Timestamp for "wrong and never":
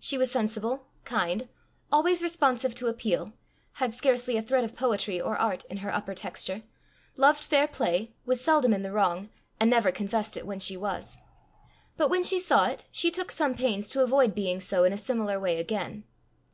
8.90-9.92